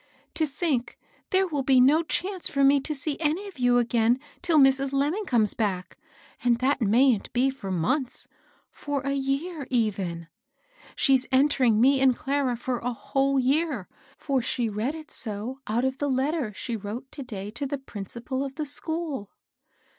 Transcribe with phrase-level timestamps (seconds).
[0.33, 0.97] To think
[1.29, 4.91] there will be no chance for me to see any of you^ again till Mrs.
[4.91, 5.95] Lem ming comes back,
[6.43, 8.27] and that mayn't be for months,—
[8.81, 10.27] for a year even!
[10.95, 13.87] She's entering me and Clara for a whole year;
[14.17, 17.77] for she read it so out of the letter she wrote to day to the
[17.77, 19.29] principal of the school.